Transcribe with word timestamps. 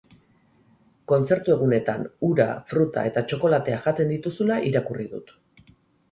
Kontzertu 1.11 1.51
egunetan, 1.55 2.07
ura, 2.27 2.47
fruta 2.71 3.03
eta 3.09 3.23
txokolatea 3.33 3.77
jaten 3.83 4.09
dituzula 4.13 4.57
irakurri 4.71 5.07
dut. 5.13 5.31